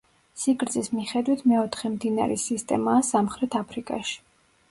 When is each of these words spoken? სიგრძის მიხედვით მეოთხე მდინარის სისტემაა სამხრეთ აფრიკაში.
სიგრძის 0.43 0.87
მიხედვით 0.99 1.43
მეოთხე 1.51 1.91
მდინარის 1.97 2.47
სისტემაა 2.51 3.05
სამხრეთ 3.11 3.59
აფრიკაში. 3.63 4.19